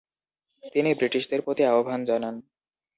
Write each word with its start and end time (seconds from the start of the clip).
তিনি 0.73 0.89
ব্রিটিশদের 0.93 1.39
প্রতি 1.41 1.63
আহ্বান 1.71 1.99
জানান। 2.03 2.35